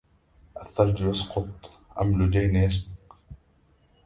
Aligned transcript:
الثلج 0.61 1.01
يسقط 1.01 1.49
أم 2.01 2.23
لجين 2.23 2.55
يسبك 2.55 3.13